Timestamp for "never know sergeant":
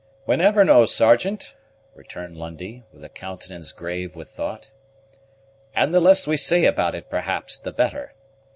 0.35-1.53